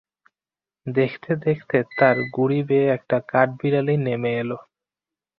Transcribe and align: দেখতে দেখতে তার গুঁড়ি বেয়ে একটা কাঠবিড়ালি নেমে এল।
দেখতে 0.87 1.31
দেখতে 1.45 1.77
তার 1.91 2.17
গুঁড়ি 2.35 2.59
বেয়ে 2.67 2.87
একটা 2.97 3.17
কাঠবিড়ালি 3.31 3.95
নেমে 4.05 4.31
এল। 4.41 4.51